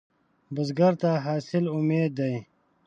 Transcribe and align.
بزګر 0.53 0.93
ته 1.01 1.11
حاصل 1.25 1.63
امید 1.77 2.11
دی 2.17 2.35